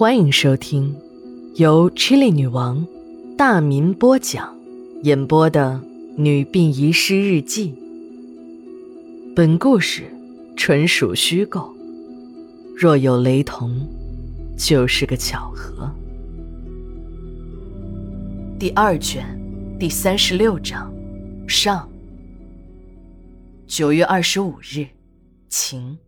[0.00, 0.96] 欢迎收听
[1.56, 2.86] 由 Chili 女王
[3.36, 4.58] 大民播讲、
[5.02, 5.78] 演播的
[6.16, 7.72] 《女病遗失日记》。
[9.36, 10.10] 本故事
[10.56, 11.70] 纯属虚构，
[12.74, 13.86] 若有雷同，
[14.56, 15.94] 就是个巧合。
[18.58, 19.38] 第二卷
[19.78, 20.90] 第三十六章
[21.46, 21.86] 上。
[23.66, 24.86] 九月二十五日，
[25.50, 25.98] 晴。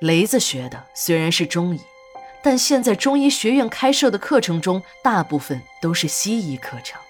[0.00, 1.80] 雷子学的虽然是中医，
[2.42, 7.00] 但现在中医学院开设的课程中，大部分都是西医课程，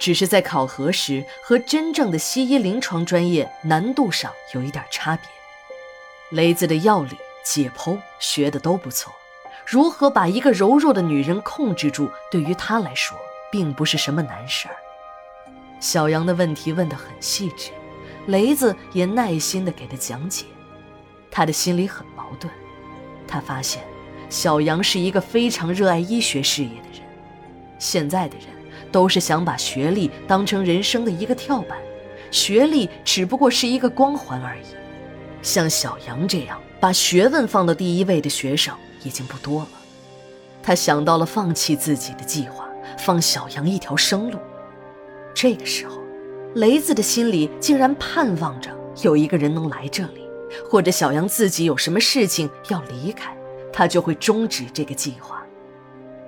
[0.00, 5.28] 只是在考核时和真正的西医临床专业难度上有一点差别。
[6.30, 7.14] 雷子的药理、
[7.44, 9.12] 解剖学的都不错，
[9.66, 13.18] 如何把一个柔弱的女人控制住，对于他来说
[13.50, 14.74] 并不是什么难事儿。
[15.78, 17.70] 小杨的问题问得很细致，
[18.26, 20.46] 雷子也耐心地给他讲解。
[21.30, 22.50] 他的心里很矛盾，
[23.28, 23.84] 他发现
[24.32, 27.02] 小杨是一个非常热爱医学事业的人。
[27.78, 28.46] 现在的人
[28.90, 31.76] 都是想把学历当成人生的一个跳板，
[32.30, 34.64] 学历只不过是一个光环而已。
[35.42, 39.68] 像小杨这样把学问放到第一位的学生已经不多了。
[40.62, 44.38] 他想到了放弃自己的计划，放小杨一条生路。
[45.34, 45.98] 这个时候，
[46.54, 48.70] 雷子的心里竟然盼望着
[49.02, 50.22] 有一个人能来这里。
[50.70, 53.34] 或者小杨自己有什么事情要离开，
[53.72, 55.42] 他就会终止这个计划。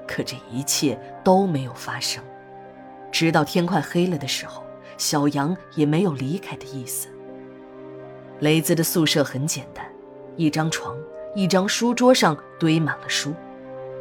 [0.06, 2.23] 可这一切都没有发生，
[3.11, 4.62] 直到天快黑了的时候，
[4.98, 7.09] 小杨也没有离开的意思。
[8.41, 9.84] 雷子的宿舍很简单，
[10.36, 10.97] 一张床，
[11.34, 13.33] 一张书桌上堆满了书，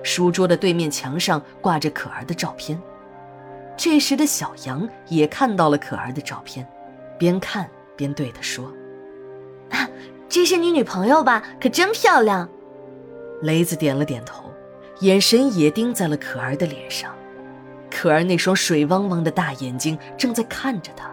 [0.04, 2.80] 书桌的对面墙上挂着可儿的照片。
[3.78, 6.68] 这时的小杨也看到了可儿的照片，
[7.18, 8.72] 边看边对他说。
[9.70, 9.88] 啊
[10.28, 11.44] 这是你女朋友吧？
[11.62, 12.50] 可真漂亮。
[13.44, 14.46] 雷子点了点头，
[15.02, 17.14] 眼神也盯在了可儿的脸上。
[17.92, 21.12] 可儿那双水汪汪的大眼睛正在看着他，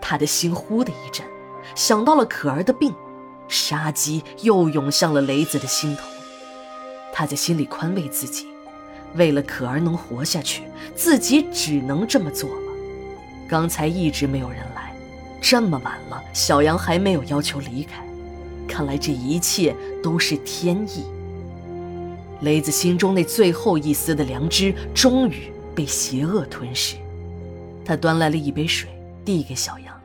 [0.00, 1.24] 他的心忽的一震，
[1.76, 2.92] 想到了可儿的病，
[3.46, 6.02] 杀机又涌向了雷子的心头。
[7.12, 8.48] 他在心里宽慰自己，
[9.14, 10.64] 为了可儿能活下去，
[10.96, 12.72] 自己只能这么做了。
[13.48, 14.92] 刚才一直没有人来，
[15.40, 18.04] 这么晚了，小杨还没有要求离开。
[18.66, 21.04] 看来这一切都是天意。
[22.42, 26.96] 雷子心中那最后一丝的良知终于被邪恶吞噬。
[27.84, 28.88] 他端来了一杯水，
[29.24, 30.00] 递给小杨。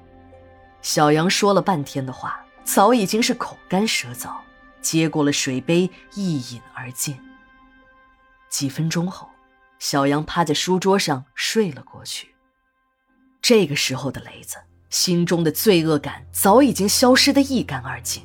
[0.81, 4.35] 小杨说了半天的话，早已经是口干舌燥，
[4.81, 7.17] 接过了水杯，一饮而尽。
[8.49, 9.29] 几分钟后，
[9.79, 12.29] 小杨趴在书桌上睡了过去。
[13.41, 14.57] 这个时候的雷子
[14.89, 18.23] 心中的罪恶感早已经消失得一干二净。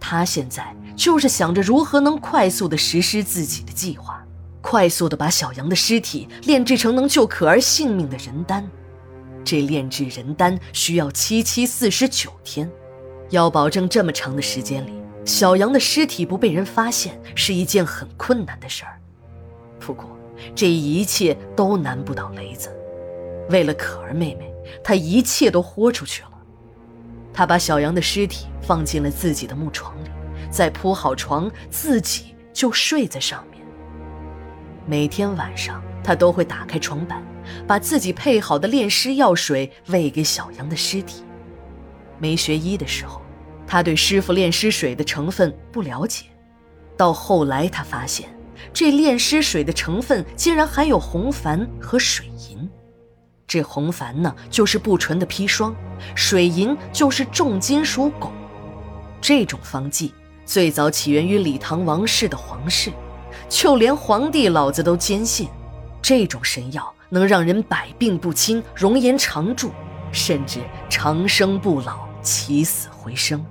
[0.00, 4.20] 他现在就是想着如何能快速的实施自己的计划，
[4.60, 8.68] 快速的把小杨的尸体炼制成能救可儿性命的人丹。
[9.44, 12.68] 这炼制人丹需要七七四十九天，
[13.30, 14.92] 要保证这么长的时间里，
[15.24, 18.98] 小杨的尸体不被人发现是一件很困难的事儿。
[19.78, 20.04] 不过
[20.52, 22.76] 这一切都难不倒雷子，
[23.50, 26.30] 为了可儿妹妹，他一切都豁出去了。
[27.32, 30.10] 他把小杨的尸体放进了自己的木床里，
[30.50, 33.62] 再铺好床，自己就睡在上面。
[34.86, 37.22] 每天晚上，他都会打开床板，
[37.66, 41.22] 把自己配好的炼尸药水喂给小杨的尸体。
[42.18, 43.20] 没学医的时候，
[43.66, 46.24] 他对师傅炼尸水的成分不了解，
[46.96, 48.28] 到后来他发现，
[48.72, 52.68] 这炼尸水的成分竟然含有红矾和水银。
[53.46, 55.74] 这红矾呢，就是不纯的砒霜。
[56.14, 58.30] 水银就是重金属汞，
[59.20, 60.14] 这种方剂
[60.48, 62.90] 最早起源于李唐王室的皇室，
[63.50, 65.46] 就连皇帝老子都坚信，
[66.00, 69.70] 这种神药能让人百病不侵、容颜常驻，
[70.10, 73.44] 甚至长生不老、起死回生。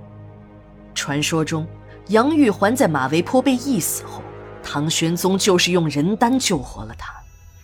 [0.92, 1.64] 传说中，
[2.08, 4.20] 杨玉环在马嵬坡被缢死后，
[4.60, 7.14] 唐玄宗就是用人丹救活了她，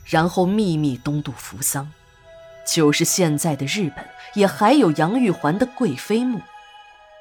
[0.05, 1.91] 然后秘密东渡扶桑。
[2.65, 6.41] 就是现在的日本，也还有杨玉环的贵妃墓。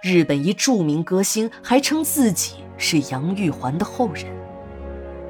[0.03, 4.25] 日本一著名歌星还称自己是杨玉环的后人。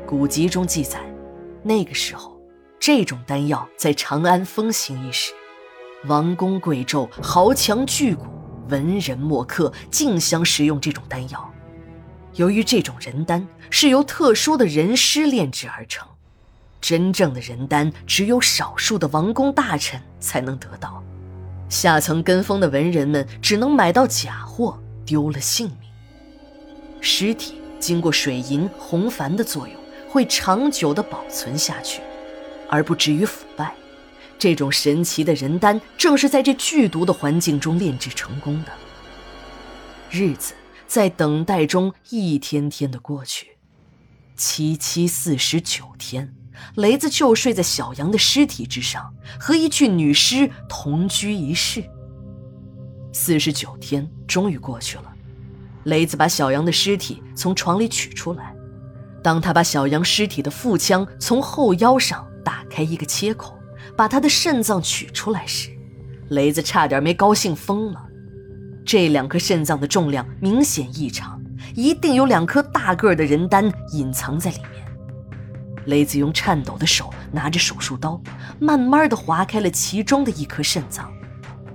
[0.04, 1.00] 古籍中记载，
[1.62, 2.42] 那个时候，
[2.80, 5.32] 这种丹药在长安风行一时，
[6.06, 8.22] 王公贵胄、豪强巨贾、
[8.70, 11.54] 文人墨客竞相食用这种丹药。
[12.34, 16.08] 由于这种人丹是由特殊的人尸炼制而成。
[16.82, 21.04] 真正的人丹只有少数的王公大臣才能得到，
[21.74, 25.90] 下层跟风的文人们只能买到假货，丢了性命。
[27.02, 29.76] 尸体经过水银、红矾的作用，
[30.08, 32.04] 会长久地保存下去，
[32.70, 33.74] 而不至于腐败。
[34.38, 38.72] 这种神奇的人丹正是在这剧毒的环境中炼制成功的。
[40.12, 40.54] 日子
[40.86, 43.58] 在等待中一天天的过去，
[44.38, 46.36] 七七四十九天，
[46.76, 51.84] 雷子就睡在小杨的尸体之上，和一具女尸同居一室。
[53.12, 55.04] 四十九天终于过去了。
[55.84, 58.56] 雷子把小杨的尸体从床里取出来。
[59.22, 63.58] 当他把小杨尸体的腹腔从后腰上打开一个切口，
[63.96, 65.70] 把他的肾脏取出来时，
[66.30, 68.02] 雷子差点没高兴疯了。
[68.86, 71.42] 这两颗肾脏的重量明显异常，
[71.76, 74.83] 一定有两颗大个的人丹隐藏在里面。
[75.86, 78.22] 雷子用颤抖的手拿着手术刀，
[78.60, 81.12] 慢慢的划开了其中的一颗肾脏，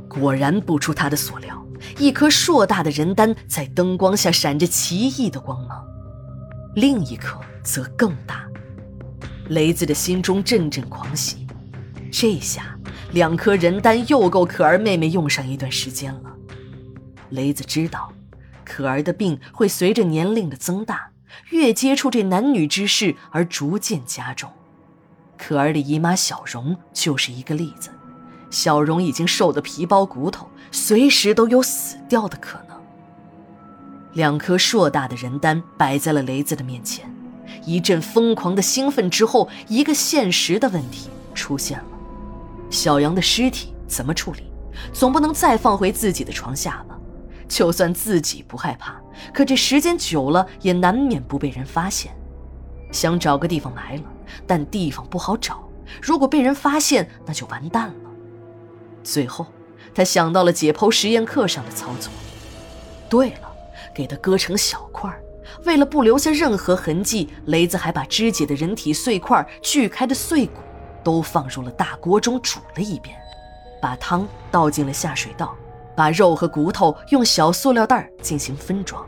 [0.08, 1.56] 果然不出他的所料。
[1.98, 5.84] 一颗硕大的人丹在灯光下闪着奇异的光芒，
[6.74, 8.44] 另一颗则更大。
[9.50, 11.46] 雷子的心中阵阵狂喜，
[12.10, 12.76] 这下
[13.12, 16.34] 两颗人丹又够可儿妹妹用上一段时间了。
[17.30, 18.12] 雷子知道，
[18.64, 21.08] 可儿的病会随着年龄的增大，
[21.50, 24.50] 越接触这男女之事而逐渐加重。
[25.36, 27.90] 可儿的姨妈小荣就是一个例子。
[28.50, 32.76] 小荣已经瘦得皮包骨头，随时都有死掉的可能。
[34.14, 37.08] 两颗硕大的人丹摆在了雷子的面前，
[37.64, 41.84] 一阵疯狂的兴奋之后，一个现实的问题出现了：
[42.70, 44.50] 小杨的尸体怎么处理？
[44.92, 46.97] 总不能再放回自己的床下吧？
[47.48, 49.00] 就算自己不害怕，
[49.32, 52.12] 可这时间久了也难免不被人发现。
[52.92, 54.02] 想找个地方埋了，
[54.46, 55.68] 但地方不好找，
[56.00, 57.94] 如果被人发现，那就完蛋了。
[59.02, 59.46] 最后，
[59.94, 62.12] 他想到了解剖实验课上的操作。
[63.08, 63.50] 对了，
[63.94, 65.22] 给它割成小块儿。
[65.64, 70.60] 为了不留下任何痕迹，雷子还把肢解的人体碎块、锯开的碎骨
[71.02, 73.16] 都放入了大锅中煮了一遍，
[73.80, 75.56] 把汤倒进了下水道，
[75.98, 79.04] 把肉和骨头用小塑料袋进行分装。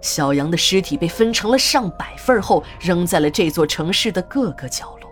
[0.00, 5.10] 小杨的尸体被分成了上百份后，扔在了这座城市的各个角落。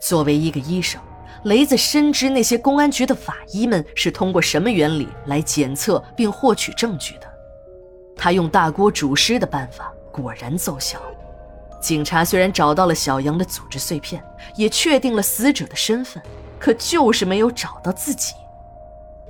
[0.00, 1.00] 作为一个医生。
[1.44, 7.26] 雷子深知那些公安局的法医们是通过什么原理来检测并获取证据的。
[8.14, 11.00] 他用大锅煮尸的办法果然奏效。
[11.80, 14.22] 警察虽然找到了小杨的组织碎片，
[14.54, 16.22] 也确定了死者的身份，
[16.60, 18.34] 可就是没有找到自己。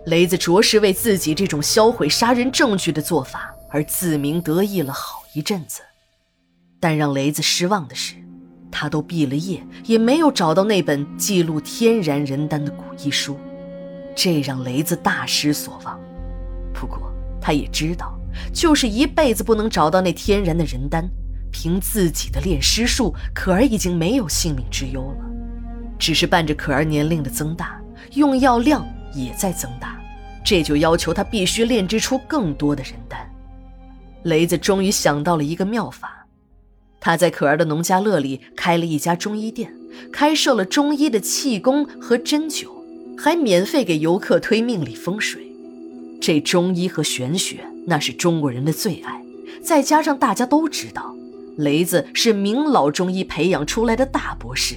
[0.07, 5.81] 雷子着实为自己这种销毁杀人证据的做法而自鸣得意了好一阵子。
[6.81, 8.17] 但让雷子失望的是。
[8.75, 13.37] 他都毕了业，也没有找到那本记录天然人丹的古医书，
[14.17, 16.01] 这让雷子大失所望。
[16.73, 18.19] 不过他也知道，
[18.51, 21.07] 就是一辈子不能找到那天然的人丹，
[21.53, 25.25] 凭自己的炼尸术，可儿已经没有性命之忧了。
[25.99, 27.79] 只是伴着可儿年龄的增大，
[28.15, 28.83] 用药量
[29.15, 30.01] 也在增大，
[30.45, 33.29] 这就要求他必须炼制出更多的人丹。
[34.25, 36.27] 雷子终于想到了一个妙法。
[37.01, 39.75] 他在可儿的农家乐里开了一家中医店，
[40.13, 42.69] 开设了中医的气功和针灸，
[43.19, 45.53] 还免费给游客推命理风水。
[46.21, 49.21] 这中医和玄学那是中国人的最爱，
[49.61, 51.13] 再加上大家都知道，
[51.57, 54.77] 雷子是名老中医培养出来的大博士，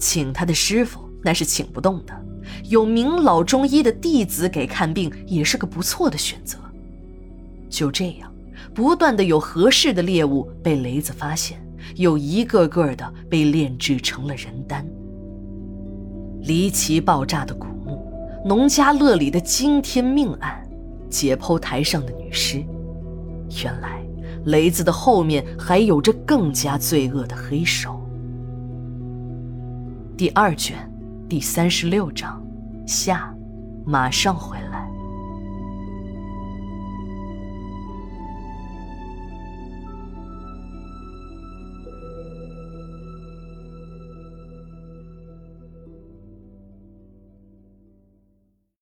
[0.00, 2.12] 请他的师傅那是请不动的。
[2.64, 6.58] 有名老中医的弟子给看病也是个不错的选择。
[7.68, 8.30] 就这样。
[8.72, 14.84] 不断的有合适的猎物被雷子发现，又一个个的被炼制成了人丹。
[16.42, 18.02] 离奇爆炸的古墓，
[18.44, 20.60] 农家乐里的惊天命案，
[21.08, 22.64] 解剖台上的女尸，
[23.62, 24.04] 原来
[24.46, 28.00] 雷子的后面还有着更加罪恶的黑手。
[30.16, 30.76] 第二卷，
[31.34, 32.40] 第三十六章，
[32.86, 33.34] 下，
[33.84, 34.63] 马上回来。